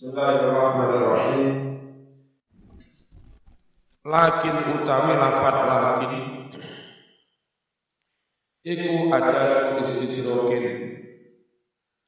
Bismillahirrahmanirrahim. 0.00 1.48
Lakin 4.00 4.56
utawi 4.72 5.12
lafat 5.12 5.56
lakin. 5.60 6.24
Iku 8.64 9.12
ada 9.12 9.76
istidrokin 9.76 10.64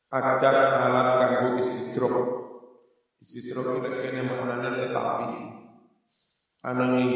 Ada 0.08 0.52
alat 0.72 1.08
kanggo 1.20 1.60
istidrok 1.60 2.16
Istidrok 3.20 3.84
ini 3.84 3.88
kene 3.92 4.20
maknanya 4.24 4.72
tetapi. 4.72 5.36
Anangi 6.64 7.08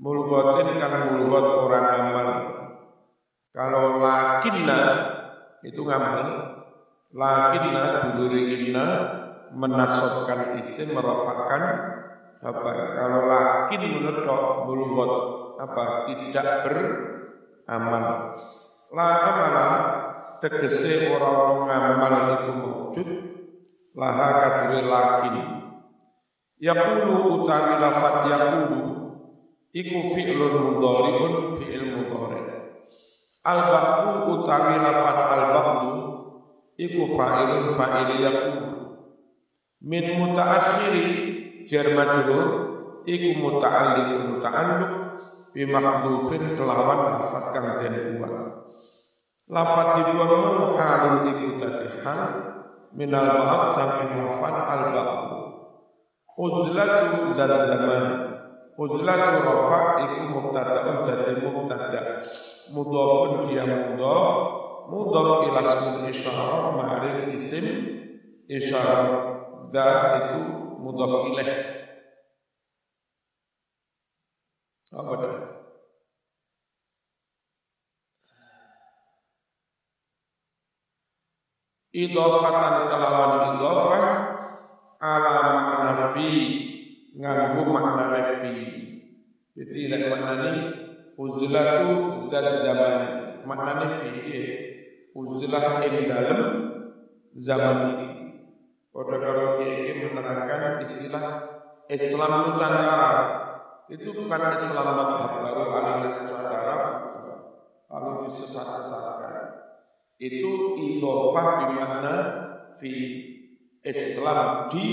Mulgotin 0.00 0.80
kang 0.80 1.20
mulgot 1.20 1.68
orang 1.68 1.84
amal. 1.84 2.28
Kalau 3.52 4.00
lakinna 4.00 4.80
itu 5.60 5.84
ngamal 5.84 6.47
Lakinna 7.08 7.84
duluri 8.04 8.68
inna 8.68 8.86
menasobkan 9.56 10.60
isim 10.60 10.92
merofakan 10.92 11.62
apa 12.44 12.70
kalau 13.00 13.22
lakin 13.24 13.82
menurut 13.96 14.28
mulgot 14.68 15.12
apa? 15.56 16.04
Tidak 16.04 16.48
beramal. 16.68 18.04
La 18.92 19.08
amala 19.24 19.66
tegese 20.36 21.08
orang 21.16 21.64
ngamal 21.64 22.14
itu 22.28 22.52
wujud 22.60 23.08
laha 23.96 24.28
kadue 24.44 24.80
lakin. 24.84 25.36
Yaqulu 26.60 27.40
utawi 27.40 27.74
lafat 27.80 28.28
yaqulu 28.28 28.80
iku 29.72 29.98
fi'lun 30.12 30.54
mudhari'un 30.76 31.34
fi'il 31.56 31.86
mudhari. 31.88 32.40
Al 33.48 33.60
baqdu 33.72 34.10
utawi 34.28 34.76
lafat 34.76 35.18
al 35.24 35.44
baqdu 35.56 36.07
iku 36.78 37.02
fa'ilun 37.18 37.74
fa'il 37.74 38.22
min 39.82 40.04
mutaakhiri 40.18 41.06
jar 41.66 41.86
majrur 41.94 42.46
iku 43.02 43.28
muta'alliqun 43.42 44.42
ta'alluq 44.42 44.92
bi 45.54 45.62
mahdhufin 45.66 46.54
kelawan 46.54 47.18
lafat 47.18 47.44
kang 47.54 47.68
den 47.82 48.18
buang 48.18 48.62
lafat 49.50 49.88
dibuang 50.02 50.70
halun 50.78 51.30
iku 51.34 51.46
dadi 51.58 51.86
hal 52.02 52.22
minal 52.94 53.26
ba'd 53.26 53.62
saking 53.74 54.22
lafat 54.22 54.56
al 54.66 54.82
ba'd 54.94 55.28
uzlatu 56.38 57.34
dzal 57.34 57.52
zaman. 57.66 58.04
Uzlatu 58.78 59.42
rafa 59.42 60.06
iku 60.06 60.18
mubtada'un 60.30 61.02
dadi 61.02 61.42
mubtada. 61.42 62.22
Mudhafun 62.70 63.50
dia 63.50 63.66
mudhaf 63.66 64.67
mudhaf 64.88 65.52
ila 65.52 65.60
ismul 65.60 66.08
isyarah 66.08 66.72
ma'rif 66.72 67.36
isim. 67.36 67.66
Isyarah 68.48 69.04
dza 69.68 69.88
itu 70.16 70.40
mudhaf 70.80 71.28
ilaih 71.28 71.60
apa 74.88 75.12
dah? 75.20 75.36
Idhafatan 81.92 82.74
kelawan 82.88 83.32
idhafah 83.52 84.04
ala 84.96 85.34
makna 85.44 86.16
fi 86.16 86.30
nganggo 87.12 87.62
makna 87.68 88.24
fi 88.40 88.54
jadi 89.58 89.90
nek 89.90 90.02
maknane 90.06 90.50
uzlatu 91.18 92.30
dzat 92.30 92.46
zaman. 92.62 92.98
Maknane 93.42 93.86
fi 93.98 94.10
uzlah 95.18 95.82
ing 95.82 96.06
dalem 96.06 96.42
zaman 97.34 97.78
iki 97.98 98.08
Kode 98.88 99.14
karo 99.22 99.62
menerangkan 99.62 100.82
istilah 100.82 101.24
Islam 101.86 102.50
Nusantara 102.50 103.12
itu 103.86 104.10
bukan 104.10 104.42
Islam 104.58 104.86
madhab 104.98 105.32
baru 105.38 105.62
aliran 105.70 106.26
Nusantara 106.26 106.76
lalu 107.88 108.26
disesat-sesatkan. 108.26 109.34
Itu 110.18 110.74
idofah 110.76 111.46
di 111.62 111.66
mana 111.78 112.14
fi 112.76 112.92
Islam 113.86 114.66
di 114.66 114.88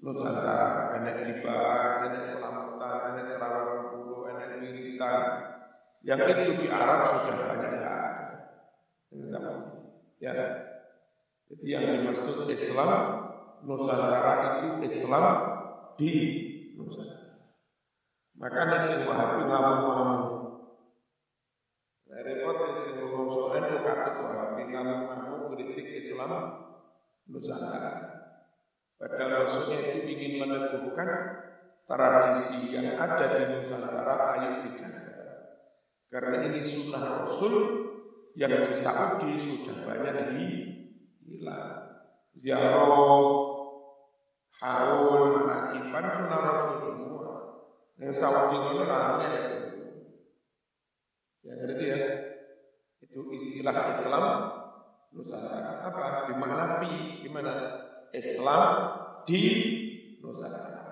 Nusantara, 0.00 0.94
enek 0.96 1.16
di 1.26 1.32
Barat, 1.44 2.08
enek 2.08 2.24
Selamatan, 2.32 3.12
enek 3.12 3.34
Terawang 3.36 3.92
Bulu, 3.92 4.30
enek 4.30 4.62
Wiritan. 4.62 5.22
Yang 6.00 6.20
itu 6.32 6.64
di 6.64 6.66
Arab 6.70 7.02
sudah 7.12 7.34
banyak 7.34 7.77
ya. 9.12 9.40
Ya, 10.18 10.34
jadi 11.48 11.64
yang 11.64 11.84
dimaksud 12.04 12.44
Islam 12.52 12.90
Nusantara 13.64 14.60
itu 14.60 14.68
Islam 14.84 15.24
di 15.96 16.12
Nusantara. 16.76 17.48
Makanya 18.36 18.78
sing 18.82 19.08
Wahabi 19.08 19.48
ngamuk-ngamuk. 19.48 20.26
Nah, 22.08 22.20
repot 22.20 22.56
sing 22.76 23.00
ngomong 23.00 23.30
soal 23.32 23.62
itu 23.64 23.80
katut 23.80 24.14
Wahabi 24.28 24.62
ngamuk-ngamuk 24.68 25.56
kritik 25.56 26.04
Islam 26.04 26.32
Nusantara. 27.30 27.92
Padahal 28.98 29.46
maksudnya 29.46 29.78
itu 29.88 29.98
ingin 30.10 30.42
meneguhkan 30.42 31.08
tradisi 31.88 32.76
yang 32.76 33.00
ada 33.00 33.24
di 33.32 33.42
Nusantara 33.56 34.14
ayo 34.36 34.50
dijaga. 34.68 35.06
Karena 36.12 36.36
ini 36.52 36.60
sunnah 36.60 37.24
Rasul 37.24 37.87
yang 38.34 38.64
di 38.66 38.74
Saudi 38.76 39.38
sudah 39.38 39.86
banyak 39.86 40.36
di 40.36 40.46
hilang. 41.24 41.88
Ziarah, 42.38 42.78
haul, 44.62 45.22
manakiban, 45.34 46.04
sunnah 46.06 46.40
rasul 46.42 46.76
semua. 46.82 47.32
Yang 47.98 48.14
Saudi 48.18 48.56
itu 48.58 48.82
rame. 48.84 49.28
Ya 51.46 51.52
ngerti 51.56 51.84
ya? 51.88 51.98
Itu 53.02 53.30
istilah 53.32 53.88
Islam 53.88 54.24
Nusantara. 55.14 55.88
Apa? 55.88 56.28
Di 56.28 56.34
mana 56.36 56.76
fi? 56.76 57.24
Gimana? 57.24 57.52
Islam 58.12 58.62
di 59.24 59.42
Nusantara. 60.20 60.84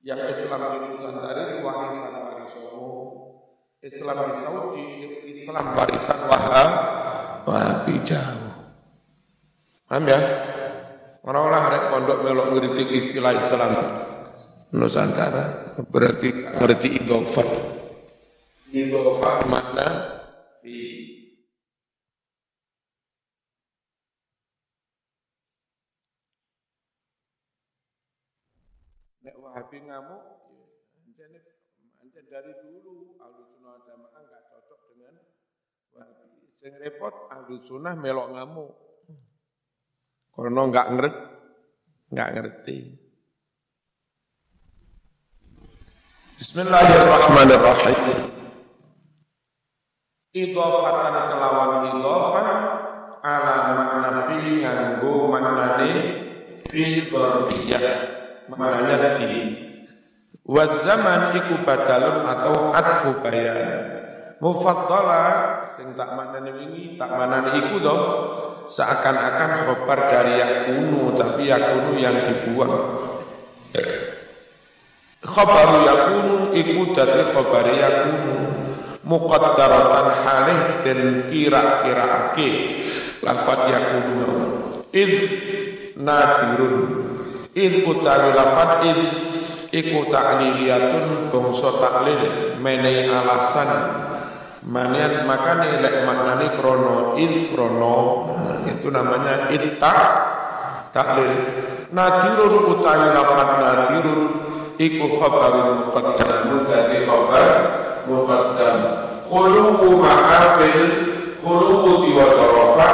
Yang 0.00 0.32
Islam 0.32 0.60
di 0.72 0.78
Nusantara 0.88 1.40
itu 1.52 1.56
warisan 1.60 2.12
warisono. 2.16 3.19
Islam 3.80 4.12
di 4.28 4.36
Saudi, 4.44 4.88
Islam 5.32 5.72
warisan 5.72 6.20
wahab, 6.28 6.70
wahabi 7.48 7.96
jauh. 8.04 8.76
Paham 9.88 10.04
ya? 10.04 10.20
Orang 11.24 11.48
lah 11.48 11.72
rek 11.72 11.84
pondok 11.88 12.18
melok 12.20 12.48
ngerti 12.52 12.84
istilah 12.96 13.40
Islam 13.40 13.72
Nusantara 14.76 15.76
berarti 15.88 16.28
ngerti 16.60 16.88
idofah. 17.00 17.48
Idofah 18.68 19.48
mana 19.48 19.88
di 20.60 20.76
Nek 29.24 29.36
Wahabi 29.40 29.84
ngamuk, 29.88 30.22
ya, 31.16 31.26
ancen 32.00 32.24
dari 32.32 32.52
dulu 32.64 33.20
ahlu 33.20 33.44
sunnah 33.44 33.76
jamaah 33.84 34.20
nggak 34.24 34.42
cocok 34.48 34.80
dengan 34.88 35.14
Wahabi. 35.92 36.48
Sing 36.56 36.72
repot 36.80 37.12
ahlu 37.28 37.60
sunnah 37.60 37.92
melok 37.92 38.28
ngamuk. 38.32 38.72
Karena 40.32 40.62
nggak 40.64 40.88
ngerti, 40.96 41.20
nggak 42.16 42.30
ngerti. 42.32 42.78
Bismillahirrahmanirrahim. 46.40 48.00
Idhofatan 50.32 51.14
kelawan 51.36 51.72
idhofah 51.84 52.48
ala 53.20 53.56
makna 53.76 54.10
fi 54.24 54.38
nganggo 54.64 55.28
maknane 55.28 55.90
fi 56.64 57.12
dzarfiyah 57.12 57.84
maknanya 58.48 59.20
di 59.20 59.68
wa 60.50 60.64
zaman 60.66 61.38
iku 61.38 61.62
badalun 61.62 62.26
atau 62.26 62.74
atfu 62.74 63.22
bayan. 63.22 63.86
Mufaddala 64.40 65.22
sing 65.68 65.94
tak 65.94 66.16
maknane 66.16 66.50
wingi 66.50 66.98
tak 66.98 67.12
maknane 67.14 67.54
iku 67.60 67.76
to 67.78 67.96
seakan-akan 68.66 69.68
khobar 69.68 70.10
dari 70.10 70.42
yakunu 70.42 71.14
tapi 71.14 71.46
yakunu 71.46 71.92
yang 72.00 72.24
dibuang. 72.26 72.74
Khobaru 75.22 75.78
yakunu 75.86 76.36
iku 76.56 76.82
dadi 76.96 77.22
khobar 77.30 77.68
yakunu 77.70 78.36
muqaddaratan 79.06 80.08
halih 80.24 80.60
dan 80.82 81.00
kira-kira 81.30 82.04
ake 82.32 82.50
lafad 83.22 83.70
yakunu 83.70 84.30
id 84.90 85.12
nadirun. 86.00 86.76
Id 87.50 87.84
utawi 87.84 88.30
lafad 88.32 88.88
id 88.88 88.98
iku 89.70 90.10
ta'liliyatun 90.10 91.30
bangsa 91.30 91.70
taklil 91.78 92.22
menei 92.58 93.06
alasan. 93.06 93.70
Manian 94.60 95.24
makane 95.24 95.80
lek 95.80 96.04
maknani 96.04 96.52
krono 96.52 97.16
id 97.16 97.48
krono 97.48 98.28
itu 98.68 98.92
namanya 98.92 99.48
itta 99.48 99.96
taklil. 100.92 101.32
Nadirun 101.90 102.76
utawi 102.76 103.08
lafat 103.10 103.50
nadirun 103.56 104.20
iku 104.76 105.16
khabarun 105.16 105.88
muqaddam. 105.88 106.68
Dadi 106.68 107.08
khabar 107.08 107.48
muqaddam. 108.04 108.78
Khuluwu 109.26 109.96
ma'afil 109.96 110.82
khuluwu 111.40 112.04
diwata 112.04 112.90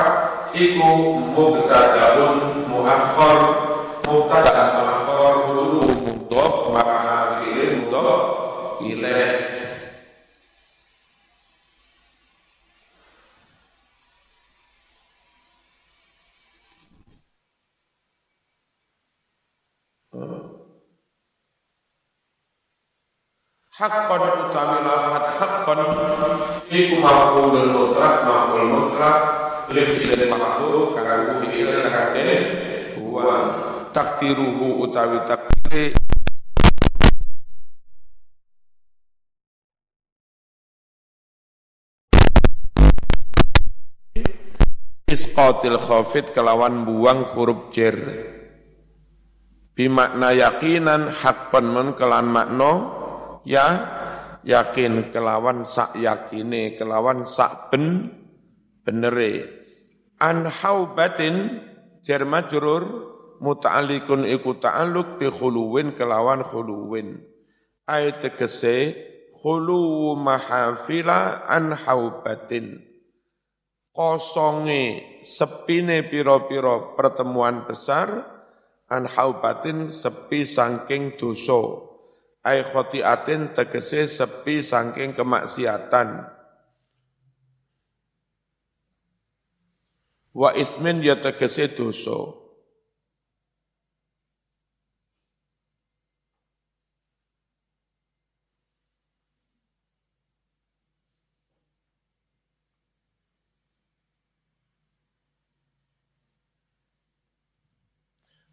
iku 0.56 1.20
mubtadaun 1.36 2.64
muakhar 2.70 3.38
mubtada 4.08 4.64
khuluwu 6.26 6.34
mudhaf 6.34 6.54
ma'afil 6.74 7.86
mudhaf 7.86 8.22
ilaih 8.82 9.34
Hakon 23.76 24.48
utawi 24.48 24.88
lafat 24.88 25.36
hakon 25.36 25.80
iku 26.72 26.96
maf'ulul 26.96 27.76
mutlak 27.76 28.24
maf'ul 28.24 28.72
mutlak 28.72 29.20
li 29.68 29.84
fi'il 29.84 30.32
mahdhuf 30.32 30.96
kanggo 30.96 31.44
fi'il 31.44 31.84
kate 31.84 32.24
wa 32.96 33.36
takdiruhu 33.92 34.80
utawi 34.80 35.20
takdire 35.28 36.05
isqatil 45.16 45.80
khafid 45.80 46.36
kelawan 46.36 46.84
buang 46.84 47.24
huruf 47.24 47.72
jer. 47.72 47.96
Bimakna 49.72 50.36
yakinan 50.36 51.08
hakon 51.08 51.72
men 51.72 51.88
kelan 51.96 52.28
makna 52.28 52.72
ya 53.48 53.66
yakin 54.44 55.08
kelawan 55.08 55.64
sak 55.64 55.96
yakine 55.96 56.76
kelawan 56.76 57.24
sak 57.24 57.72
ben 57.72 58.12
benere. 58.84 59.64
An 60.20 60.48
haubatin 60.48 61.64
jar 62.04 62.24
majrur 62.28 62.84
muta'alliqun 63.40 64.28
iku 64.28 64.60
ta'alluq 64.60 65.20
bi 65.20 65.28
khuluwin 65.32 65.96
kelawan 65.96 66.44
khuluwin. 66.44 67.20
Ay 67.88 68.16
tegese 68.20 68.96
khulu 69.40 70.16
mahafila 70.16 71.44
an 71.48 71.76
haubatin 71.76 72.95
kosonge 73.96 75.16
sepine 75.24 76.04
piro-piro 76.04 76.92
pertemuan 76.92 77.64
besar 77.64 78.28
an 78.92 79.08
haubatin 79.08 79.88
sepi 79.88 80.44
saking 80.44 81.16
dosa. 81.16 81.88
Ai 82.44 82.60
khotiatin 82.62 83.56
tegese 83.56 84.06
sepi 84.06 84.60
saking 84.60 85.16
kemaksiatan. 85.16 86.28
Wa 90.36 90.52
ismin 90.52 91.00
ya 91.00 91.16
tegese 91.16 91.72
dosa 91.72 92.45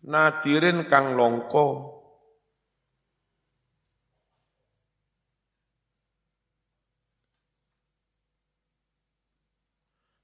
Nadirin 0.03 0.83
kang 0.91 1.15
longko 1.15 1.93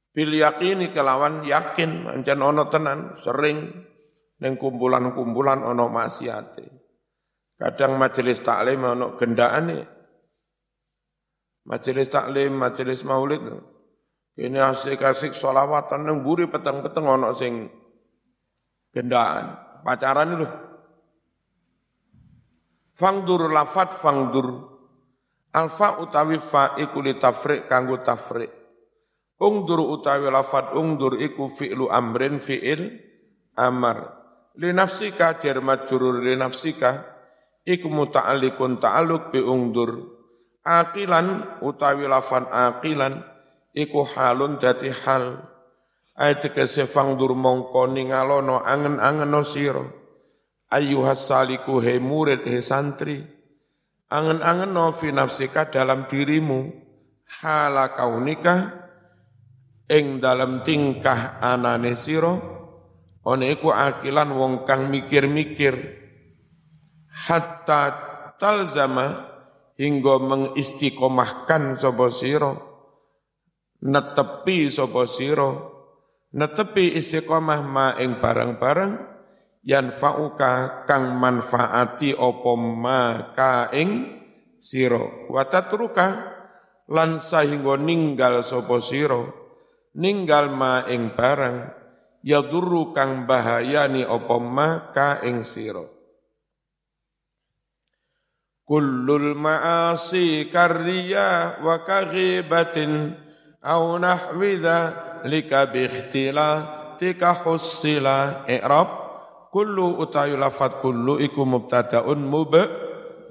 Bil 0.10 0.36
yakini 0.36 0.92
kelawan 0.92 1.48
yakin 1.48 2.10
ancen 2.12 2.44
ono 2.44 2.68
tenan 2.68 3.16
sering 3.24 3.72
neng 4.44 4.60
kumpulan-kumpulan 4.60 5.64
ono 5.64 5.88
maksiate. 5.88 6.66
Kadang 7.56 7.96
majelis 7.96 8.44
taklim 8.44 8.84
ono 8.84 9.16
gendaan 9.16 9.80
Majelis 11.70 12.10
taklim, 12.10 12.58
majelis 12.58 13.06
maulid. 13.06 13.46
Ini 14.40 14.58
asik-asik 14.58 15.38
sholawatan 15.38 16.02
neng 16.02 16.26
buri 16.26 16.50
peteng-peteng 16.50 17.06
ono 17.06 17.30
sing 17.38 17.70
gendaan. 18.90 19.69
Pacaran 19.82 20.36
itu. 20.36 20.48
Fangdur 22.94 23.48
lafat 23.48 23.96
fangdur. 23.96 24.48
Alfa 25.50 25.98
utawi 26.04 26.38
fa 26.38 26.78
iku 26.78 27.02
tafrik 27.18 27.66
kanggo 27.66 28.04
tafrik. 28.06 28.52
Ungdur 29.40 29.82
utawi 29.82 30.28
lafat 30.30 30.76
ungdur 30.76 31.18
iku 31.18 31.48
fi'lu 31.48 31.88
amrin 31.90 32.38
fi'il 32.38 33.02
amar. 33.56 34.20
Li 34.60 34.70
nafsika 34.76 35.40
jar 35.40 35.64
majrur 35.64 36.20
li 36.22 36.36
nafsika 36.36 37.08
iku 37.64 37.88
muta'alliqun 37.88 38.78
ta'alluq 38.78 39.32
bi 39.32 39.40
ungdur. 39.42 40.20
Aqilan 40.62 41.58
utawi 41.66 42.06
lafat 42.06 42.52
aqilan 42.52 43.26
iku 43.74 44.06
halun 44.06 44.60
dadi 44.60 44.92
hal. 44.92 45.49
Ayat 46.20 46.52
tegese 46.52 46.84
fangdur 46.84 47.32
mongko 47.32 47.88
ningalono 47.88 48.60
angen-angen 48.60 49.40
sira. 49.48 49.88
Ayuhas 50.68 51.24
saliku 51.24 51.80
he 51.80 51.98
murid 52.04 52.44
he 52.44 52.60
santri. 52.60 53.24
Angen-angen 54.12 54.76
no 54.76 54.92
nafsika 54.92 55.72
dalam 55.72 56.12
dirimu. 56.12 56.76
Hala 57.40 57.96
kaunika 57.96 58.80
ing 59.90 60.22
dalam 60.22 60.62
tingkah 60.62 61.42
anane 61.42 61.98
sira 61.98 62.38
ana 63.26 63.46
iku 63.50 63.74
akilan 63.74 64.30
wong 64.38 64.54
kang 64.70 64.94
mikir-mikir 64.94 65.76
hatta 67.10 67.82
talzama 68.38 69.30
hingga 69.76 70.22
mengistiqomahkan 70.22 71.82
sapa 71.82 72.06
sira 72.14 72.54
netepi 73.82 74.70
sapa 74.70 75.10
sira 75.10 75.50
netepi 76.36 76.94
istiqomah 76.98 77.62
ma 77.66 77.88
ing 77.98 78.22
barang-barang 78.22 78.94
yanfa'uka 79.66 80.86
kang 80.86 81.18
manfaati 81.18 82.16
apa 82.16 82.54
ma 82.58 83.02
ka 83.34 83.74
ing 83.74 84.22
sira. 84.62 85.30
Wa 85.30 85.46
tatruka 85.50 86.08
lan 86.90 87.22
sahingga 87.22 87.78
ninggal 87.78 88.42
sapa 88.42 88.82
sira 88.82 89.22
ninggal 89.98 90.54
ma 90.54 90.86
ing 90.86 91.14
barang 91.14 91.58
yadurru 92.22 92.94
kang 92.94 93.26
bahayani 93.26 94.06
apa 94.06 94.36
ma 94.38 94.94
ka 94.94 95.24
ing 95.26 95.42
sira. 95.42 95.86
Kullul 98.70 99.34
ma'asi 99.34 100.46
karriya 100.54 101.58
wa 101.66 101.82
kaghibatin 101.82 103.18
au 103.66 103.98
nahwidha 103.98 105.09
lika 105.26 105.66
bi 105.72 105.88
tika 107.00 107.32
hussila 107.34 108.44
i'rab. 108.46 108.88
Kullu 109.50 109.98
utawi 109.98 110.38
lafat 110.38 110.78
kullu 110.78 111.18
iku 111.18 111.42
mubtadaun 111.42 112.22
mub 112.22 112.54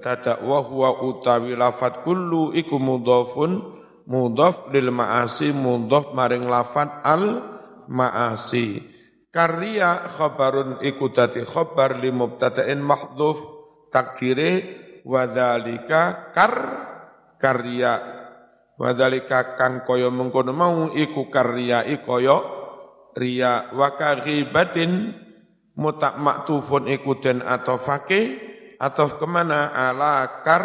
tada 0.03 0.43
wa 0.43 0.59
huwa 0.59 0.99
utawi 0.99 1.55
lafat 1.55 2.03
kullu 2.03 2.51
iku 2.57 2.83
mudhafun. 2.83 3.79
Mudhaf 4.09 4.73
lil 4.73 4.89
ma'asi 4.89 5.53
mudhaf 5.53 6.17
maring 6.17 6.49
lafat 6.49 7.05
al 7.05 7.45
ma'asi. 7.87 8.81
Karya 9.29 10.09
khabarun 10.09 10.81
iku 10.81 11.13
dadi 11.13 11.45
khabar 11.45 12.01
li 12.01 12.11
mubtada'in 12.11 12.81
mahdhuf. 12.83 13.39
Takdire 13.93 14.51
wa 15.07 15.23
dzalika 15.25 16.33
kar 16.35 16.55
karya 17.39 18.18
wa 18.79 18.95
dzalika 18.95 19.59
kang 19.59 19.83
kaya 19.83 20.09
mengkono 20.09 20.55
mau 20.55 20.95
iku 20.95 21.27
karya 21.27 21.83
kaya 21.99 22.39
riya 23.19 23.75
wa 23.75 23.99
kaghibatin 23.99 25.13
mutak 25.75 26.15
maktufun 26.23 26.87
iku 26.87 27.19
den 27.19 27.43
atofake 27.43 28.39
atof 28.79 29.19
ke 29.19 29.27
mana? 29.27 29.75
Ala 29.75 30.43
kar 30.47 30.65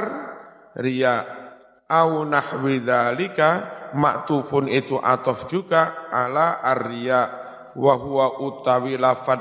riya. 0.77 1.41
Au 1.89 2.25
nahwi 2.25 2.81
dzalika 2.81 3.49
maktufun 3.93 4.65
itu 4.69 4.97
atof 4.97 5.45
juga 5.45 6.09
ala 6.09 6.61
arya 6.61 7.29
wa 7.77 7.93
huwa 7.97 8.41
utawi 8.41 8.97
lafad 8.97 9.37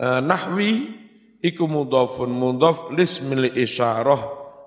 e, 0.00 0.24
nahwi 0.24 0.70
iku 1.44 1.68
mudhafun 1.68 2.32
mudhaf 2.32 2.88
lismil 2.96 3.52
isyarah 3.52 4.20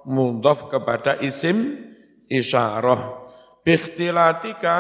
mudhaf 0.06 0.70
kepada 0.70 1.18
isim 1.22 1.87
isyarah. 2.32 3.28
Bikhtilatika 3.64 4.76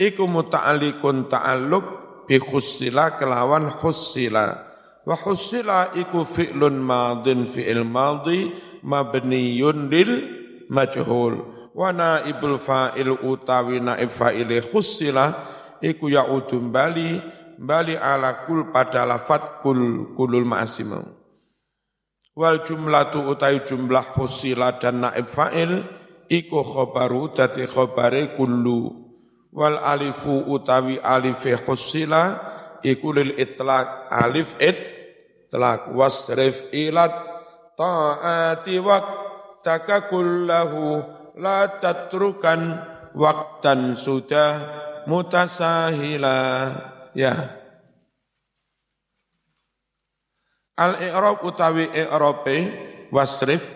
iku 0.00 0.26
muta'alliqun 0.26 1.30
ta'alluq 1.30 1.86
bi 2.26 2.42
khussila 2.42 3.14
kelawan 3.14 3.70
khussila 3.70 4.66
wa 5.06 5.14
khussila 5.14 5.94
iku 5.94 6.26
fi'lun 6.26 6.82
madin 6.82 7.46
fi'il 7.46 7.86
madhi 7.86 8.50
mabniyun 8.82 9.86
lil 9.86 10.10
majhul. 10.66 11.54
Wa 11.76 11.92
naibul 11.92 12.56
fa'il 12.56 13.14
utawi 13.14 13.78
naib 13.78 14.10
fa'ile 14.10 14.64
khussila 14.64 15.30
iku 15.84 16.08
ya'udum 16.08 16.72
bali 16.72 17.20
bali 17.60 17.96
ala 17.96 18.44
kul 18.48 18.72
pada 18.72 19.04
lafat 19.04 19.60
kul 19.64 20.12
kulul 20.16 20.44
ma'asimau 20.44 21.04
wal 22.36 22.60
jumlatu 22.60 23.32
utai 23.32 23.64
jumlah 23.64 24.04
khussila 24.04 24.76
dan 24.76 25.00
naib 25.08 25.24
fa'il 25.24 25.84
iku 26.28 26.62
khobaru 26.62 27.32
dadi 27.34 27.66
khobare 27.66 28.34
kullu. 28.36 29.06
Wal 29.56 29.80
alifu 29.80 30.44
utawi 30.52 31.00
alife 31.00 31.56
khussila 31.56 32.38
iku 32.84 33.16
lil 33.16 33.34
itlaq. 33.40 34.12
Alif 34.12 34.54
it 34.60 34.76
telak 35.48 35.96
wasrif 35.96 36.68
ilat 36.74 37.14
ta'ati 37.78 38.76
waqtaka 38.82 40.12
kullahu 40.12 41.00
la 41.40 41.68
tatrukan 41.80 42.84
waktan 43.16 43.96
sudah 43.96 44.52
mutasahila. 45.08 46.38
Ya. 47.16 47.56
Al 50.76 51.00
i'rab 51.00 51.40
utawi 51.40 51.88
i'rabe 51.96 52.56
wasrif. 53.08 53.72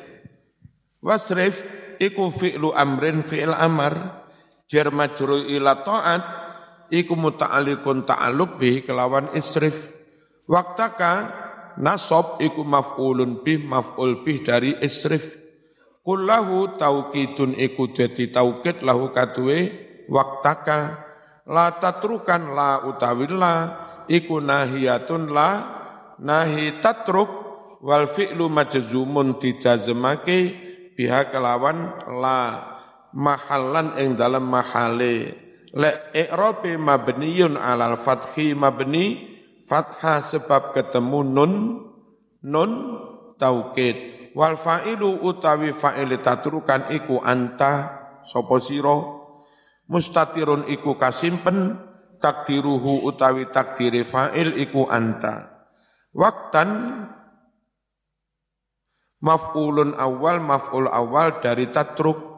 Wasrif 1.00 1.64
iku 2.00 2.32
fi'lu 2.32 2.72
amrin 2.72 3.20
fi'il 3.20 3.52
amar. 3.52 4.24
Jar 4.70 4.88
majrur 4.88 5.44
ila 5.50 5.84
taat 5.84 6.22
iku 6.88 7.18
muta'alliqun 7.18 8.08
ta'alluq 8.08 8.56
bi 8.56 8.80
kelawan 8.80 9.34
isrif. 9.36 9.92
Waktaka 10.48 11.28
nasab 11.76 12.40
iku 12.40 12.64
maf'ulun 12.64 13.44
bih 13.44 13.60
maf'ul 13.60 14.24
bih 14.24 14.40
dari 14.40 14.74
isrif. 14.80 15.36
Kullahu 16.00 16.80
taukidun 16.80 17.54
iku 17.60 17.92
dadi 17.92 18.32
taukid 18.32 18.80
lahu 18.80 19.12
kaduwe 19.12 19.74
waktaka. 20.08 21.06
La 21.50 21.74
tatrukan 21.76 22.54
la 22.54 22.86
utawilla 22.86 23.54
iku 24.06 24.38
nahiyatun 24.38 25.34
la 25.34 25.50
nahi 26.22 26.78
tatruk. 26.80 27.50
Wal 27.80 28.12
fi'lu 28.12 28.52
majzumun 28.52 29.40
dijazmake 29.40 30.69
biha 31.00 31.32
kelawan 31.32 31.96
la 32.20 32.60
mahallan 33.16 33.96
ing 33.96 34.20
dalam 34.20 34.44
mahale. 34.44 35.32
Le 35.72 36.12
i'rabi 36.12 36.76
mabniyun 36.76 37.56
alal 37.56 37.96
fathi 37.96 38.52
mabni 38.52 39.16
fathah 39.64 40.20
sebab 40.20 40.76
ketemu 40.76 41.24
nun 41.24 41.52
nun 42.44 42.72
taukid. 43.40 44.28
Wal 44.36 44.60
fa'ilu 44.60 45.24
utawi 45.24 45.72
fa'il 45.72 46.20
tatrukan 46.20 46.92
iku 46.92 47.24
anta 47.24 47.96
sapa 48.28 48.60
sira? 48.60 49.16
Mustatirun 49.88 50.68
iku 50.70 51.00
kasimpen 51.00 51.80
takdiruhu 52.20 53.08
utawi 53.08 53.48
takdiri 53.48 54.04
fa'il 54.04 54.54
iku 54.60 54.86
anta. 54.86 55.48
Waktan 56.14 56.68
maf'ulun 59.20 59.96
awal 59.96 60.40
maf'ul 60.40 60.88
awal 60.88 61.40
dari 61.40 61.68
tatruk. 61.72 62.28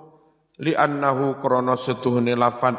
Li'annahu 0.63 1.43
krono 1.43 1.75
setuhne 1.75 2.39
lafat 2.39 2.77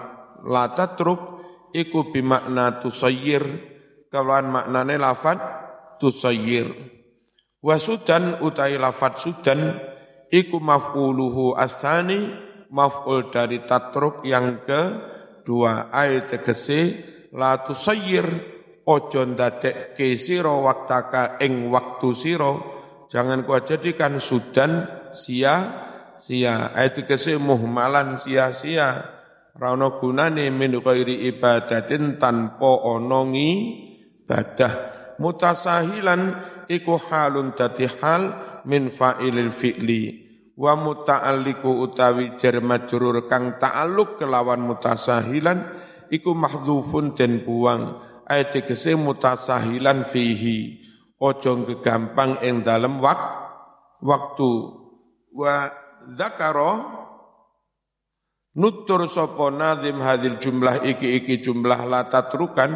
la 0.48 0.72
tatruk 0.72 1.44
iku 1.76 2.14
bimakna 2.14 2.80
tusayyir. 2.80 3.44
Kawan 4.14 4.46
maknane 4.54 4.96
lafat 5.02 5.40
tusayyir. 5.98 6.70
Wa 7.64 7.82
sudan 7.82 8.44
utai 8.44 8.78
lafat 8.78 9.18
sudan 9.18 9.80
iku 10.30 10.62
maf'uluhu 10.62 11.58
asani 11.58 12.30
maf'ul 12.74 13.30
dari 13.30 13.62
tatruk 13.70 14.26
yang 14.26 14.66
ke 14.66 14.82
dua 15.46 15.94
ayat 15.94 16.34
tegese 16.34 16.82
la 17.36 17.62
tusayyir 17.62 18.26
ojo 18.90 19.22
ndadekke 19.24 20.18
sira 20.18 20.52
waktaka 20.52 21.38
ing 21.40 21.70
waktu 21.70 22.10
sira 22.18 22.52
jangan 23.14 23.46
kau 23.46 23.62
jadikan 23.62 24.18
sudan 24.18 24.90
sia 25.14 25.86
sia 26.18 26.74
ayat 26.74 27.06
kese 27.06 27.38
muhmalan 27.38 28.18
sia-sia. 28.18 29.14
Rano 29.54 30.02
gunane 30.02 30.50
min 30.50 30.82
ghairi 30.82 31.30
ibadatin 31.30 32.18
tanpa 32.18 32.74
ana 32.90 33.22
ibadah 33.30 34.74
mutasahilan 35.22 36.22
iku 36.66 36.98
halun 36.98 37.54
dadi 37.54 37.86
hal 37.86 38.34
min 38.66 38.90
fa'ilil 38.90 39.54
fi'li. 39.54 40.04
Wa 40.58 40.74
muta'alliqu 40.74 41.70
utawi 41.70 42.34
jar 42.34 42.58
majrur 42.66 43.30
kang 43.30 43.62
ta'alluq 43.62 44.18
kelawan 44.18 44.66
mutasahilan 44.66 45.70
iku 46.10 46.34
mahdhufun 46.34 47.14
den 47.14 47.46
buang. 47.46 48.02
Ayat 48.26 48.58
kese 48.58 48.98
mutasahilan 48.98 50.02
fihi 50.02 50.82
ojo 51.24 51.64
gegampang 51.64 52.44
ing 52.44 52.68
dalem 52.68 53.00
wak, 53.00 53.20
waktu. 54.04 54.52
Wa 55.34 55.72
zakaro 56.20 56.72
nutur 58.60 59.08
sapa 59.08 59.50
nazim 59.50 60.04
hadil 60.04 60.38
jumlah 60.38 60.84
iki-iki 60.84 61.42
jumlah 61.42 61.88
la 61.88 62.06
tatrukan 62.06 62.76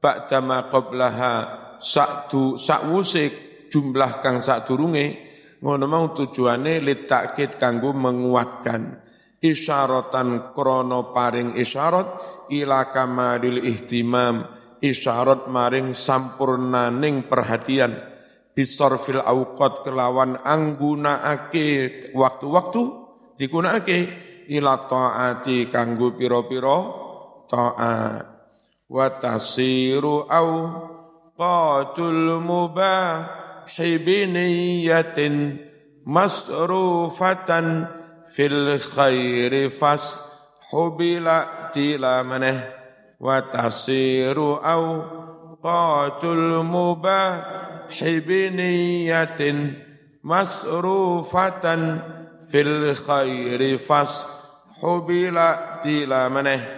ba'dama 0.00 0.66
qablaha 0.72 1.32
sakdu 1.78 2.58
sakwuse 2.58 3.30
jumlah 3.70 4.24
kang 4.24 4.42
sadurunge 4.42 5.28
ngono 5.62 5.84
mau 5.86 6.10
tujuane 6.16 6.80
litakkid 6.82 7.60
kanggo 7.60 7.92
menguatkan. 7.92 9.06
Isyaratan 9.38 10.50
krono 10.50 11.14
paring 11.14 11.54
isyarat 11.54 12.08
ila 12.50 12.90
kamalil 12.90 13.62
ihtimam 13.62 14.57
isyarat 14.80 15.50
maring 15.50 15.94
sampurnaning 15.94 17.26
perhatian. 17.26 17.98
Bisorfil 18.54 19.22
awqat 19.22 19.86
kelawan 19.86 20.34
anggunaake 20.42 22.10
waktu-waktu 22.10 22.82
digunakake 23.38 23.98
ila 24.50 24.90
taati 24.90 25.70
kanggo 25.70 26.18
pira-pira 26.18 26.78
taat. 27.46 28.26
Wa 28.88 29.06
tasiru 29.20 30.26
au 30.26 30.50
qatul 31.36 32.40
mubah 32.40 33.28
biniyatin 33.76 35.60
masrufatan 36.08 37.84
fil 38.32 38.80
khairi 38.80 39.68
fas 39.68 40.16
hubila 40.72 41.68
tila 41.70 42.24
maneh 42.24 42.77
au 43.20 44.86
qatul 45.62 46.62
mubah 46.62 47.58
بنية 48.02 49.40
مسروفة 50.24 51.64
في 52.50 52.60
الخير 52.60 53.78
فصح 53.78 54.28
بلا 55.08 55.80
تلا 55.84 56.28
منه. 56.28 56.68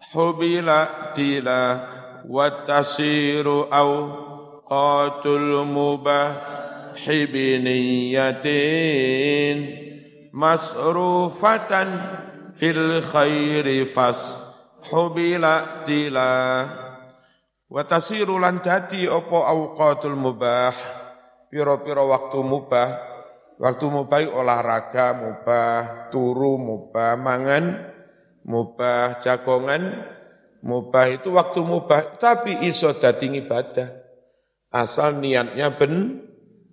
حبل 0.00 0.86
تلا 1.14 1.88
وتصير 2.28 3.74
أو 3.74 4.27
qatul 4.68 5.64
mubah 5.64 6.28
hibiniyatin 6.92 9.56
masrufatan 10.28 11.88
fil 12.52 13.00
khairi 13.00 13.88
fas 13.88 14.36
hubila 14.92 15.88
tila 15.88 16.68
wa 17.64 17.80
tasiru 17.88 18.36
lan 18.36 18.60
dadi 18.60 19.08
apa 19.08 19.38
auqatul 19.48 20.20
mubah? 20.20 21.00
Pira-pira 21.48 22.04
waktu 22.04 22.44
mubah? 22.44 23.08
Waktu 23.56 23.88
mubah 23.88 24.20
olahraga 24.36 25.16
mubah 25.16 26.12
turu 26.12 26.60
mubah 26.60 27.16
mangan 27.16 27.88
mubah 28.44 29.16
jagongan 29.18 30.06
mubah 30.62 31.10
itu 31.10 31.34
waktu 31.34 31.66
mubah 31.66 32.14
tapi 32.20 32.68
iso 32.68 32.92
dadi 32.94 33.34
ibadah 33.34 34.07
asal 34.72 35.20
niatnya 35.20 35.76
ben 35.76 36.24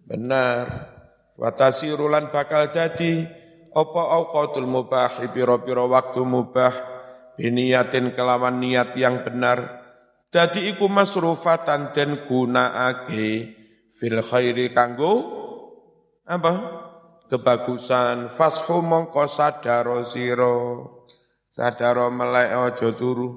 benar. 0.07 0.93
Watasirulan 1.35 2.31
bakal 2.31 2.71
jadi 2.71 3.27
apa 3.75 4.01
auqatul 4.15 4.67
mubah 4.67 5.19
pira-pira 5.35 5.83
waktu 5.83 6.23
mubah. 6.23 6.73
Biniyatin 7.35 8.15
kelawan 8.15 8.63
niat 8.63 8.95
yang 8.95 9.27
benar. 9.27 9.83
Jadi 10.31 10.71
iku 10.71 10.87
masrufatan 10.87 11.91
den 11.91 12.23
gunakake 12.31 13.51
fil 13.91 14.23
khairi 14.23 14.71
kanggo 14.71 15.43
apa? 16.23 16.53
Kebagusan. 17.27 18.31
Fashu 18.31 18.79
mongko 18.79 19.27
sadaro 19.27 20.07
siro. 20.07 20.57
Sadaro 21.51 22.07
melek 22.07 22.55
ojo 22.55 22.87
turu 22.95 23.29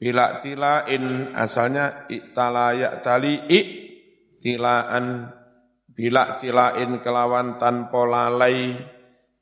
bila 0.00 0.40
tilain 0.40 1.36
asalnya 1.36 2.08
iktala 2.08 2.72
ya 2.72 2.90
tali 3.04 3.36
ik 3.52 3.68
tilaan. 4.40 5.36
Bila 5.92 6.40
tilain 6.40 7.04
kelawan 7.04 7.60
tanpa 7.60 8.08
lalai 8.08 8.72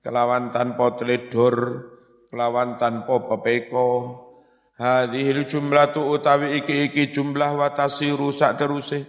kelawan 0.02 0.50
tanpa 0.50 0.98
teledor 0.98 1.86
kelawan 2.26 2.74
tanpa 2.74 3.22
pepeko. 3.30 4.18
Hadhil 4.74 5.46
jumlatu 5.46 6.02
utawi 6.10 6.58
iki 6.58 6.90
iki 6.90 7.14
jumlah 7.14 7.54
watasiru 7.54 8.34
sak 8.34 8.58
teruse 8.58 9.06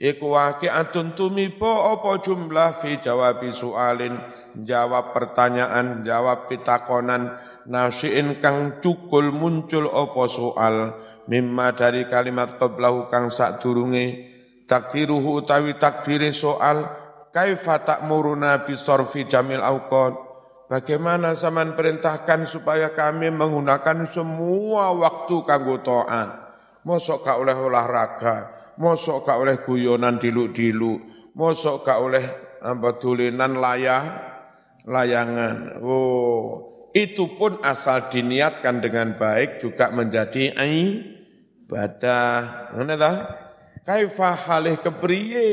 iku 0.00 0.36
waqi'atun 0.36 1.12
tumiba 1.16 1.96
apa 1.96 2.20
jumlah 2.20 2.80
fi 2.80 2.96
jawabi 2.96 3.52
soalin 3.52 4.16
jawab 4.56 5.12
pertanyaan 5.12 6.00
jawab 6.04 6.48
pitakonan 6.48 7.28
nasiin 7.68 8.38
kang 8.42 8.82
cukul 8.82 9.34
muncul 9.34 9.90
apa 9.90 10.24
soal? 10.30 10.76
Mimma 11.22 11.78
dari 11.78 12.10
kalimat 12.10 12.58
qablahu 12.58 13.06
kang 13.06 13.30
sak 13.30 13.62
durunge 13.62 14.30
takdiruhu 14.66 15.38
utawi 15.38 15.78
takdiri 15.78 16.34
soal 16.34 16.82
kaifa 17.30 17.82
ta'muruna 17.86 18.66
bisorfi 18.66 19.30
jamil 19.30 19.62
awqat? 19.62 20.18
Bagaimana 20.66 21.36
zaman 21.36 21.76
perintahkan 21.76 22.48
supaya 22.48 22.96
kami 22.96 23.28
menggunakan 23.28 24.08
semua 24.08 24.90
waktu 24.96 25.36
kanggo 25.44 25.78
taat? 25.84 26.42
Mosok 26.82 27.22
gak 27.22 27.38
oleh 27.38 27.54
olahraga 27.54 28.62
mosok 28.80 29.28
gak 29.28 29.38
oleh 29.38 29.56
guyonan 29.60 30.16
diluk-diluk 30.16 31.30
mosok 31.36 31.84
gak 31.84 31.98
oleh 32.00 32.24
apa 32.62 32.94
tulinan 32.96 33.58
layah 33.58 34.02
layangan. 34.86 35.82
Oh 35.82 36.71
itu 36.92 37.24
pun 37.40 37.56
asal 37.64 38.12
diniatkan 38.12 38.84
dengan 38.84 39.16
baik 39.16 39.64
juga 39.64 39.88
menjadi 39.88 40.52
ibadah. 40.60 42.32
Ngene 42.76 42.94
ta? 43.00 43.12
Kaifa 43.88 44.36
halih 44.36 44.76
kepriye? 44.76 45.48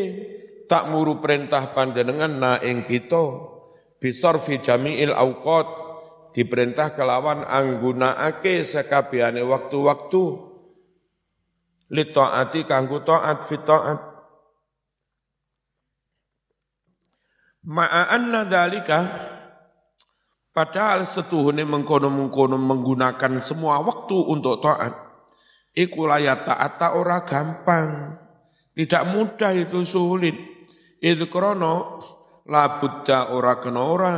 Tak 0.67 0.91
muru 0.91 1.17
perintah 1.23 1.71
panjenengan 1.71 2.29
na 2.29 2.59
ing 2.59 2.83
kita. 2.85 3.55
Bisorfi 4.03 4.59
jami'il 4.59 5.15
auqat 5.15 5.67
diperintah 6.35 6.93
kelawan 6.93 7.47
anggunakake 7.47 8.61
sekabehane 8.61 9.41
waktu-waktu. 9.41 10.23
Li 11.89 12.05
taati 12.13 12.69
kanggo 12.69 13.01
taat 13.01 13.49
fi 13.49 13.57
taat. 13.65 13.99
Ma'a 17.65 18.13
anna 18.13 18.45
dzalika 18.45 18.99
padahal 20.59 21.07
setuhune 21.07 21.63
mengkono-mengkono 21.63 22.59
menggunakan 22.59 23.39
semua 23.39 23.79
waktu 23.79 24.17
untuk 24.27 24.59
taat 24.59 25.09
Iku 25.79 26.09
taat 26.11 26.81
ora 26.91 27.23
gampang. 27.23 28.19
Tidak 28.75 29.03
mudah 29.15 29.55
itu 29.55 29.87
sulit. 29.87 30.35
Itu 30.99 31.31
krono 31.31 32.03
labudda 32.43 33.31
ora 33.31 33.63
kena 33.63 33.81
ora. 33.85 34.17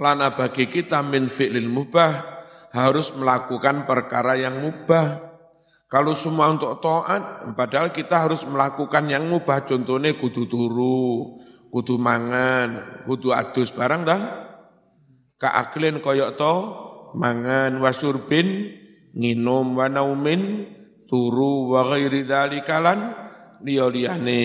Lana 0.00 0.32
bagi 0.32 0.72
kita 0.72 1.04
min 1.04 1.28
fi'lil 1.28 1.68
mubah 1.68 2.12
harus 2.72 3.12
melakukan 3.12 3.84
perkara 3.84 4.40
yang 4.40 4.62
mubah. 4.62 5.34
Kalau 5.86 6.16
semua 6.16 6.50
untuk 6.50 6.80
taat, 6.82 7.54
padahal 7.54 7.94
kita 7.94 8.26
harus 8.26 8.42
melakukan 8.42 9.06
yang 9.06 9.30
mubah. 9.30 9.62
Contohnya 9.62 10.16
kudu 10.18 10.50
turu, 10.50 11.38
kudu 11.74 11.98
mangan, 11.98 13.02
kudu 13.02 13.34
adus 13.34 13.74
barang 13.74 14.06
dah. 14.06 14.22
Kaaklin 15.42 15.98
koyok 15.98 16.38
to, 16.38 16.54
mangan. 17.18 17.82
Wasurbin 17.82 18.70
nginum. 19.10 19.74
Wa 19.74 19.90
naumin 19.90 20.70
turu. 21.10 21.74
Wa 21.74 21.82
ghairi 21.90 22.22
dzalika 22.22 22.78
lan 22.78 23.24
liyane 23.64 24.42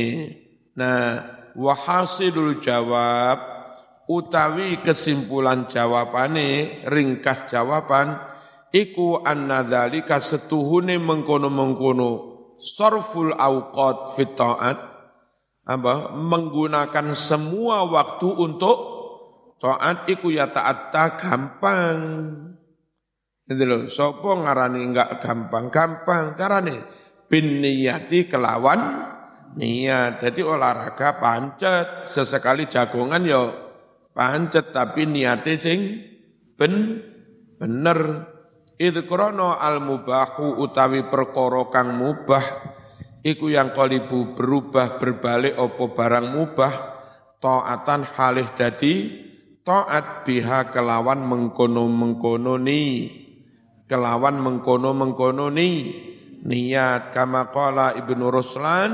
nah 0.80 1.20
wa 1.60 1.76
hasilul 1.76 2.64
jawab 2.64 3.36
utawi 4.08 4.80
kesimpulan 4.80 5.68
jawabane 5.68 6.80
ringkas 6.88 7.52
jawaban 7.52 8.16
iku 8.72 9.20
anna 9.28 9.68
dzalika 9.68 10.24
setuhune 10.24 10.96
mengkono-mengkono. 10.98 12.12
Sorful 12.60 13.36
auqat 13.36 14.20
fit 14.20 14.36
taat 14.36 14.89
apa? 15.70 16.18
Menggunakan 16.18 17.14
semua 17.14 17.86
waktu 17.86 18.26
untuk 18.26 18.78
taat 19.62 20.10
iku 20.10 20.34
ya 20.34 20.50
ta'atta 20.50 21.14
gampang. 21.14 22.00
Itu 23.46 23.64
loh, 23.66 23.86
sopo 23.86 24.34
ngarani 24.34 24.82
enggak 24.82 25.22
gampang-gampang 25.22 26.34
carane 26.34 26.82
bin 27.30 27.62
niyati 27.62 28.26
kelawan 28.26 28.82
niat. 29.54 30.18
Jadi 30.18 30.42
olahraga 30.42 31.22
pancet, 31.22 32.10
sesekali 32.10 32.66
jagongan 32.66 33.22
yo 33.26 33.44
pancet 34.14 34.74
tapi 34.74 35.06
niate 35.06 35.54
sing 35.54 36.02
ben 36.58 36.98
bener. 37.62 38.26
Itu 38.80 39.04
krono 39.04 39.60
al 39.60 39.84
mubahu 39.84 40.56
utawi 40.64 41.04
perkara 41.12 41.68
kang 41.68 42.00
mubah 42.00 42.79
iku 43.26 43.52
yang 43.52 43.76
kalibu 43.76 44.36
berubah 44.38 45.00
berbalik 45.02 45.60
opo 45.60 45.92
barang 45.96 46.28
mubah 46.36 46.74
taatan 47.40 48.04
halih 48.04 48.48
jadi 48.52 48.96
taat 49.64 50.26
biha 50.26 50.74
kelawan 50.74 51.24
mengkono-mengkono 51.24 52.58
ni. 52.58 53.14
Kelawan 53.90 54.42
mengkono-mengkono 54.42 55.54
ni. 55.54 55.72
Niat 56.40 57.12
kama 57.12 57.52
qala 57.52 58.00
Ibnu 58.00 58.32
Ruslan 58.32 58.92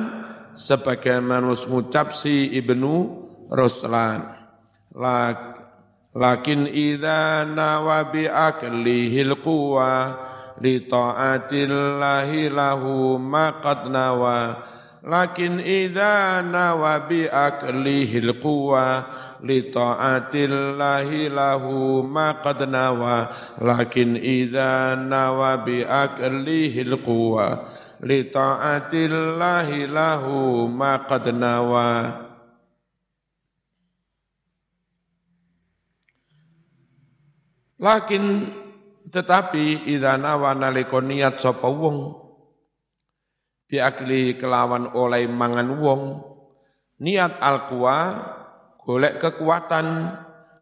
sebagaimana 0.58 1.54
ngucap 1.54 2.12
si 2.12 2.50
Ibnu 2.58 2.94
Ruslan. 3.54 4.20
Lakin 6.16 6.68
idza 6.72 7.44
nawa 7.44 8.08
bi 8.10 8.26
aklihil 8.26 9.40
quwa 9.44 10.16
li 10.62 10.84
ta'atillahi 10.86 12.52
lahu 12.52 13.20
ma 13.20 13.60
qad 13.60 13.88
nawa. 13.92 14.62
Lakin 15.06 15.62
idza 15.62 16.42
nawa 16.42 17.06
bi 17.06 17.30
aklihil 17.30 18.42
quwa 18.42 19.06
li 19.46 19.62
ta'atillahi 19.70 21.30
lahu 21.30 22.02
ma 22.02 22.34
qad 22.42 22.66
nawa. 22.66 23.30
Lakin 23.62 24.18
idza 24.18 24.98
nawa 24.98 25.62
bi 25.62 25.86
aklihi 25.86 26.82
alquwa 26.90 27.70
li 28.02 28.26
ta'atillahi 28.26 29.86
lahu 29.86 30.66
ma 30.66 31.06
qad 31.06 31.30
nawa. 31.30 32.24
Lakin 37.76 38.50
tetapi 39.10 39.90
idza 39.90 40.18
nawa 40.18 40.58
nalika 40.58 41.02
niat 41.02 41.42
sapa 41.42 41.70
wong 41.70 42.26
bi 43.66 43.82
akli 43.82 44.38
kelawan 44.38 44.94
oleh 44.94 45.26
mangan 45.30 45.70
wong 45.78 46.02
niat 47.02 47.38
alquwa 47.42 47.98
golek 48.86 49.18
kekuatan 49.18 49.88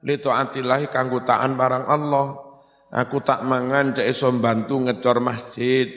li 0.03 0.15
taatillahi 0.19 0.91
kanggo 0.91 1.23
taan 1.23 1.55
barang 1.55 1.85
Allah. 1.87 2.27
Aku 2.93 3.25
tak 3.25 3.41
mangan 3.41 3.95
cek 3.97 4.05
iso 4.05 4.29
bantu 4.37 4.85
ngecor 4.85 5.17
masjid. 5.17 5.89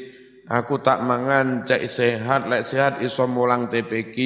Aku 0.46 0.78
tak 0.80 1.02
mangan 1.02 1.66
cek 1.66 1.84
sehat, 1.90 2.46
lek 2.48 2.62
sehat 2.64 3.02
iso 3.04 3.26
mulang 3.28 3.68
TPK. 3.68 4.16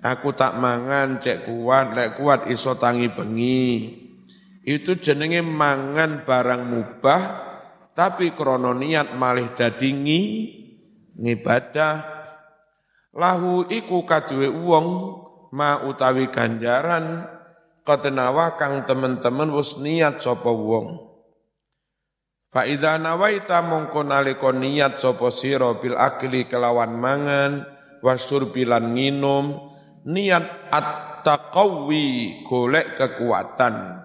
Aku 0.00 0.32
tak 0.32 0.56
mangan 0.56 1.20
cek 1.20 1.44
kuat, 1.44 1.92
lek 1.92 2.16
kuat 2.16 2.48
iso 2.48 2.78
tangi 2.78 3.10
bengi. 3.12 4.00
Itu 4.64 4.96
jenenge 4.96 5.44
mangan 5.44 6.24
barang 6.24 6.62
mubah, 6.64 7.22
tapi 7.92 8.32
krono 8.32 8.72
niat 8.72 9.12
malih 9.12 9.52
dadi 9.52 9.92
ngibadah. 11.20 11.94
Lahu 13.14 13.68
iku 13.70 14.02
kaduwe 14.08 14.48
wong 14.50 14.86
ma 15.54 15.86
utawi 15.86 16.32
ganjaran 16.34 17.30
ketenawa 17.86 18.58
kang 18.58 18.82
temen-temen 18.88 19.54
wis 19.54 19.78
niat 19.78 20.18
sapa 20.18 20.50
wong 20.50 21.14
fa 22.48 22.64
idza 22.64 22.98
nawaita 22.98 23.62
mongko 23.62 24.02
nalika 24.02 24.50
niat 24.50 24.98
sapa 24.98 25.30
sira 25.30 25.78
bil 25.78 25.94
akli 25.94 26.48
kelawan 26.50 26.96
mangan 26.98 27.68
wasur 28.00 28.50
bilan 28.50 28.96
nginum 28.96 29.70
niat 30.08 30.72
at-taqawi 30.72 32.42
golek 32.48 32.98
kekuatan 32.98 34.03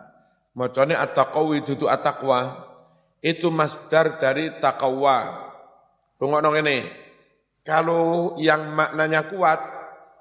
macane 0.60 0.92
at-taqawi 1.00 1.64
dudu 1.64 1.88
at-taqwa 1.88 2.68
itu 3.24 3.48
masdar 3.48 4.20
dari 4.20 4.60
taqwa 4.60 5.48
rungokno 6.20 6.52
ngene 6.52 7.08
kalau 7.64 8.36
yang 8.36 8.76
maknanya 8.76 9.32
kuat 9.32 9.60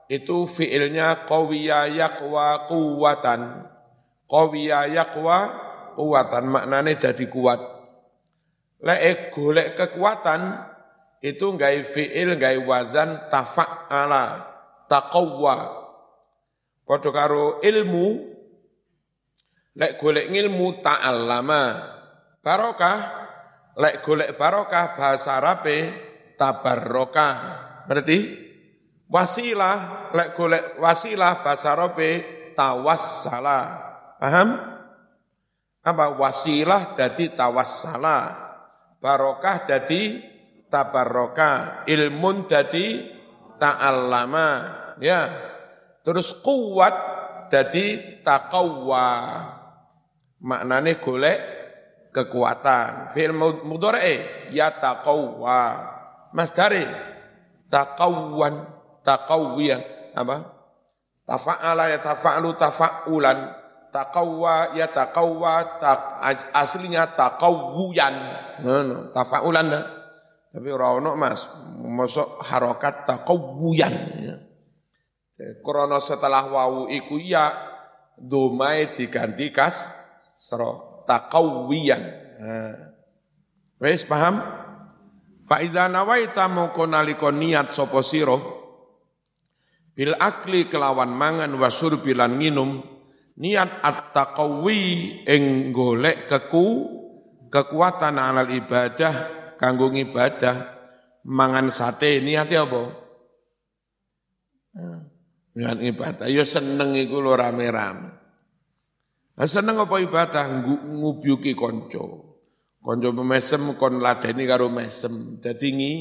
itu 0.09 0.49
fiilnya 0.49 1.29
qawiya 1.29 1.93
yaqwa 1.93 2.65
quwatan. 2.69 3.69
Qawiya 4.29 4.89
yaqwa 4.93 5.39
quwatan 5.97 6.45
maknanya 6.49 7.09
jadi 7.09 7.25
kuat. 7.29 7.61
Lek 8.85 9.33
golek 9.33 9.77
kekuatan 9.77 10.65
itu 11.25 11.57
nggak 11.57 11.73
fiil 11.85 12.37
nggak 12.37 12.69
wazan 12.69 13.29
tafa'ala 13.33 14.49
taqawwa. 14.89 15.57
Padha 16.89 17.11
karo 17.13 17.61
ilmu 17.61 18.37
lek 19.79 19.95
golek 19.97 20.27
ilmu 20.27 20.83
ta'allama 20.83 21.63
barokah 22.43 22.99
lek 23.79 24.03
golek 24.03 24.35
barokah 24.35 24.99
bahasa 24.99 25.39
Arabe 25.39 25.79
tabarroka. 26.35 27.31
Berarti 27.87 28.19
wasilah 29.07 30.11
lek 30.15 30.35
golek 30.35 30.83
wasilah 30.83 31.41
bahasa 31.47 31.79
Arabe 31.79 32.11
tawassala. 32.59 33.61
Paham? 34.19 34.49
Apa 35.87 36.19
wasilah 36.19 36.99
jadi 36.99 37.39
tawassala. 37.39 38.35
Barokah 38.99 39.63
jadi 39.63 40.27
tabarroka. 40.67 41.87
Ilmun 41.87 42.51
jadi 42.51 43.07
ta'allama. 43.63 44.49
Ya. 44.99 45.31
Terus 46.03 46.35
kuat 46.43 46.95
jadi 47.47 48.19
taqawwa. 48.27 49.07
Maknane 50.39 51.03
golek 51.03 51.39
kekuatan. 52.15 53.11
Fi'il 53.15 53.35
mudhari 53.35 54.23
ya 54.55 54.71
taqawwa. 54.75 55.61
Mas 56.31 56.53
dari 56.55 56.85
taqawwan, 57.73 58.69
taqawwiyan. 59.03 59.81
Apa? 60.15 60.37
Tafa'ala 61.29 61.93
ya 61.93 61.99
tafa'alu 62.01 62.51
tafa'ulan. 62.57 63.39
Taqawwa 63.89 64.77
ya 64.77 64.89
taqawwa, 64.93 65.81
tak, 65.81 66.21
aslinya 66.53 67.09
taqawwuyan. 67.17 68.15
Nah, 68.61 69.13
tafa'ulan 69.17 69.67
dah. 69.73 69.85
Tapi 70.49 70.69
ora 70.73 70.97
Mas, 71.17 71.49
masuk 71.81 72.41
harokat 72.45 73.09
taqawwuyan. 73.09 73.95
Ya. 74.21 74.37
Krono 75.63 76.03
setelah 76.03 76.51
wawu 76.51 76.91
iku 76.91 77.23
ya 77.23 77.55
domai 78.19 78.91
diganti 78.91 79.55
kas 79.55 79.87
sro 80.39 81.03
taqawwiyan. 81.11 82.03
Nah. 82.39 82.77
Wes 83.83 84.07
paham? 84.07 84.39
Fa 85.43 85.59
iza 85.65 85.91
nawaita 85.91 86.47
mongko 86.47 86.87
nalika 86.87 87.35
niat 87.35 87.75
sapa 87.75 88.05
sira 88.05 88.37
bil 89.99 90.15
akli 90.15 90.71
kelawan 90.71 91.11
mangan 91.11 91.51
wasur 91.59 91.99
bilan 91.99 92.39
nginum 92.39 92.85
niat 93.41 93.83
at-taqawi 93.83 95.25
ing 95.27 95.75
golek 95.75 96.31
keku 96.31 96.87
kekuatan 97.49 98.21
alal 98.21 98.47
ibadah 98.47 99.15
kanggo 99.57 99.91
ibadah 99.91 100.79
mangan 101.25 101.73
sate 101.73 102.21
niate 102.21 102.55
apa? 102.61 102.83
Niat 105.59 105.79
ibadah 105.83 106.29
ya 106.29 106.45
seneng 106.45 106.95
iku 106.95 107.25
lho 107.25 107.35
rame-rame. 107.35 108.28
Seneng 109.47 109.79
apa 109.79 110.03
ibadah 110.03 110.51
ngubyuki 110.67 111.55
kanca. 111.55 112.03
Konco 112.83 113.09
mesem 113.23 113.77
kon 113.79 114.03
ladeni 114.03 114.49
karo 114.51 114.67
mesem. 114.67 115.39
Dadi 115.39 115.69
ngi 115.79 115.95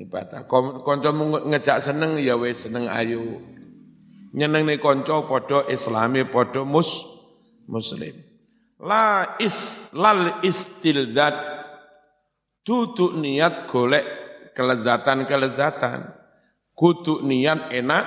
ibadah. 0.00 0.48
Konco 0.48 1.10
ngejak 1.52 1.84
seneng 1.84 2.16
ya 2.16 2.40
wis 2.40 2.64
seneng 2.64 2.88
ayu. 2.88 3.36
Nyenengne 4.32 4.80
konco 4.80 5.28
padha 5.28 5.68
islami 5.68 6.24
padha 6.24 6.64
mus 6.64 7.04
muslim. 7.68 8.16
La 8.80 9.36
is 9.40 9.88
lal 9.96 10.40
istilzat 10.44 11.36
tutuk 12.64 13.16
niat 13.20 13.68
golek 13.68 14.04
kelezatan-kelezatan. 14.56 16.12
Kudu 16.76 17.24
niat 17.24 17.72
enak 17.72 18.04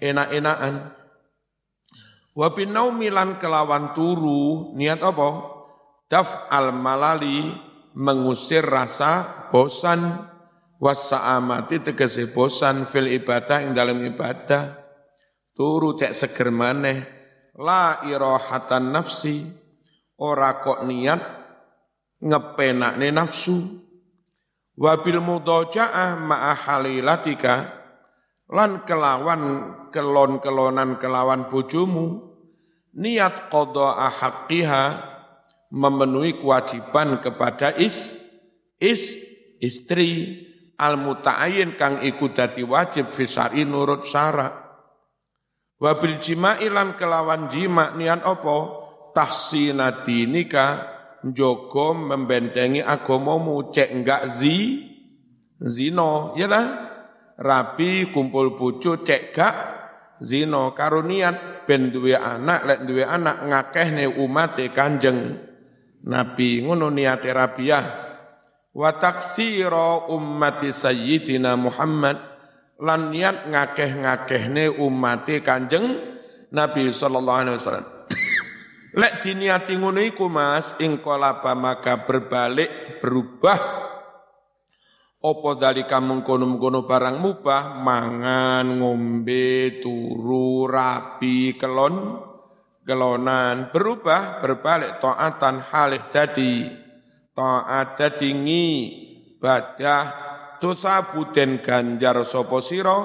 enak-enakan. 0.00 0.97
Wa 2.38 2.54
binaumilan 2.54 3.42
kelawan 3.42 3.98
turu 3.98 4.70
niat 4.78 5.02
apa? 5.02 5.58
daf 6.06 6.48
al 6.48 6.70
malali 6.70 7.50
mengusir 7.98 8.62
rasa 8.62 9.46
bosan. 9.50 10.30
Amati 10.78 11.82
tegese 11.82 12.30
bosan 12.30 12.86
fil 12.86 13.10
ibadah 13.10 13.66
ing 13.66 13.74
dalam 13.74 13.98
ibadah. 13.98 14.78
Turu 15.50 15.98
cek 15.98 16.14
seger 16.14 16.54
maneh. 16.54 17.02
La 17.58 18.06
irahatan 18.06 18.94
nafsi 18.94 19.42
ora 20.22 20.62
kok 20.62 20.86
niat 20.86 21.18
ngepenakne 22.22 23.10
nafsu. 23.10 23.58
Wabil 24.78 25.18
mudajaah 25.18 26.14
ma'a 26.14 26.54
halilatika 26.54 27.74
lan 28.46 28.86
kelawan 28.86 29.74
kelon-kelonan 29.90 31.02
kelawan 31.02 31.50
bojomu 31.50 32.27
niat 32.98 33.46
qada 33.46 34.10
haqqiha 34.10 34.84
memenuhi 35.70 36.42
kewajiban 36.42 37.22
kepada 37.22 37.70
is 37.78 38.12
is 38.82 39.14
istri. 39.62 40.44
Al 40.78 40.94
muta'ayyin 40.94 41.74
kang 41.74 42.06
iku 42.06 42.30
dadi 42.30 42.62
wajib 42.62 43.10
fisari 43.10 43.66
nurut 43.66 44.06
syarat 44.06 44.54
wabil 45.82 46.22
jima'i 46.22 46.70
lan 46.70 46.94
kelawan 46.94 47.50
jima 47.50 47.98
niat 47.98 48.22
apa? 48.22 48.86
Tahsina 49.10 50.06
dinika 50.06 50.86
njogo 51.26 51.98
membentengi 51.98 52.78
agamamu 52.78 53.74
cek 53.74 53.90
enggak 53.90 54.30
zi 54.30 54.86
zino 55.58 56.38
ya 56.38 56.46
lah 56.46 56.66
rapi 57.34 58.14
kumpul 58.14 58.54
bojo 58.54 59.02
cek 59.02 59.34
gak 59.34 59.54
zino 60.22 60.72
karo 60.74 61.04
niat 61.04 61.66
ben 61.68 61.90
duwe 61.90 62.14
anak 62.14 62.60
lek 62.66 62.80
duwe 62.86 63.04
anak 63.04 63.46
ngakehne 63.46 64.06
umate 64.18 64.70
kanjeng 64.74 65.48
Nabi 66.08 66.62
ngono 66.62 66.88
niate 66.94 67.34
rabiah 67.34 67.84
wa 68.72 68.90
taksira 68.94 70.06
ummati 70.08 70.70
sayyidina 70.70 71.58
Muhammad 71.58 72.28
lan 72.78 73.10
niat 73.10 73.50
ngakeh-ngakehne 73.50 74.78
ummate 74.78 75.42
Kanjeng 75.42 75.98
Nabi 76.54 76.88
sallallahu 76.88 77.38
alaihi 77.42 77.58
wasallam. 77.58 77.88
Lek 78.98 79.20
diniati 79.20 79.76
ngono 79.76 80.00
iku 80.00 80.32
Mas, 80.32 80.72
ing 80.80 80.98
maka 81.04 82.08
berbalik 82.08 83.02
berubah 83.04 83.77
Opo 85.18 85.58
dalika 85.58 85.98
mengkono-mengkono 85.98 86.86
barang 86.86 87.18
mubah, 87.18 87.82
mangan, 87.82 88.78
ngombe, 88.78 89.82
turu, 89.82 90.70
rapi, 90.70 91.58
kelon, 91.58 92.22
kelonan. 92.86 93.74
Berubah 93.74 94.38
berbalik 94.38 95.02
taatan 95.02 95.58
halih 95.58 96.06
dadi. 96.14 96.70
Taat 97.34 97.98
dadi 97.98 98.30
ngi 98.30 98.66
badah 99.42 100.04
tusabu 100.62 101.34
den 101.34 101.62
ganjar 101.62 102.22
sapa 102.22 102.58
sira 102.62 102.98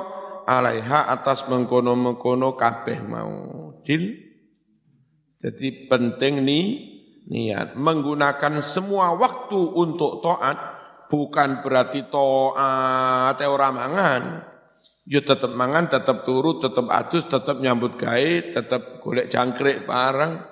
alaiha 0.45 1.09
atas 1.09 1.45
mengkono-mengkono 1.49 2.57
kabeh 2.57 3.05
mau 3.05 3.33
dil 3.85 4.33
jadi 5.43 5.91
penting 5.91 6.39
nih 6.47 6.65
niat. 7.27 7.75
Menggunakan 7.75 8.63
semua 8.63 9.11
waktu 9.19 9.59
untuk 9.75 10.23
taat 10.23 10.72
bukan 11.13 11.61
berarti 11.61 12.09
taat 12.09 13.37
ora 13.45 13.69
mangan 13.69 14.53
Yo 15.03 15.19
tetap 15.19 15.51
mangan, 15.51 15.91
tetap 15.91 16.23
turu, 16.23 16.63
tetap 16.63 16.87
adus, 16.87 17.27
tetap 17.27 17.59
nyambut 17.59 17.99
gawe, 17.99 18.55
tetap 18.55 19.03
golek 19.03 19.27
jangkrik 19.27 19.83
barang. 19.83 20.47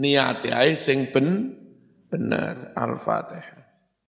Niati 0.00 0.48
ae 0.48 0.72
sing 0.80 1.12
ben 1.12 1.52
bener. 2.08 2.72
Al-Fatihah. 2.72 3.61